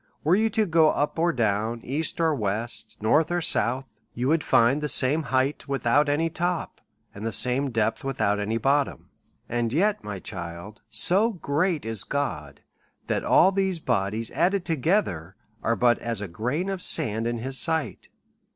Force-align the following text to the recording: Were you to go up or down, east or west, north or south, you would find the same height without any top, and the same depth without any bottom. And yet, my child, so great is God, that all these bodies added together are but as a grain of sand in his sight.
Were 0.23 0.33
you 0.35 0.49
to 0.49 0.65
go 0.65 0.89
up 0.89 1.19
or 1.19 1.31
down, 1.31 1.81
east 1.85 2.19
or 2.19 2.33
west, 2.33 2.97
north 3.01 3.29
or 3.31 3.39
south, 3.39 3.85
you 4.15 4.27
would 4.29 4.43
find 4.43 4.81
the 4.81 4.87
same 4.87 5.21
height 5.21 5.67
without 5.67 6.09
any 6.09 6.27
top, 6.27 6.81
and 7.13 7.23
the 7.23 7.31
same 7.31 7.69
depth 7.69 8.03
without 8.03 8.39
any 8.39 8.57
bottom. 8.57 9.11
And 9.47 9.71
yet, 9.71 10.03
my 10.03 10.17
child, 10.17 10.81
so 10.89 11.33
great 11.33 11.85
is 11.85 12.03
God, 12.03 12.61
that 13.05 13.23
all 13.23 13.51
these 13.51 13.77
bodies 13.77 14.31
added 14.31 14.65
together 14.65 15.35
are 15.61 15.75
but 15.75 15.99
as 15.99 16.19
a 16.19 16.27
grain 16.27 16.67
of 16.67 16.81
sand 16.81 17.27
in 17.27 17.37
his 17.37 17.59
sight. 17.59 18.09